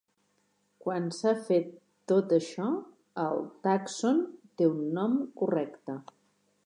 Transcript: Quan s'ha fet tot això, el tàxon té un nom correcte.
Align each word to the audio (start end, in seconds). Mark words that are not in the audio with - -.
Quan 0.85 1.03
s'ha 1.17 1.33
fet 1.49 1.67
tot 2.11 2.33
això, 2.37 2.69
el 3.25 3.45
tàxon 3.67 4.25
té 4.63 4.71
un 4.71 4.83
nom 4.97 5.15
correcte. 5.43 5.99